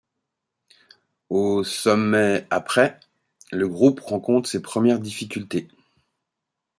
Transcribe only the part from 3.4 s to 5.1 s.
le groupe rencontre ses premières